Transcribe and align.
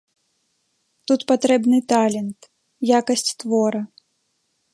Тут 1.11 1.25
патрэбны 1.31 1.77
талент, 1.93 2.39
якасць 2.99 3.29
твора. 3.45 3.81